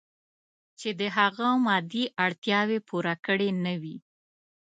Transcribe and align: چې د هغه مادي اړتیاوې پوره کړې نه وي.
چې 0.79 0.89
د 0.99 1.01
هغه 1.17 1.47
مادي 1.65 2.03
اړتیاوې 2.25 2.79
پوره 2.87 3.15
کړې 3.25 3.49
نه 3.65 3.73
وي. 3.81 3.97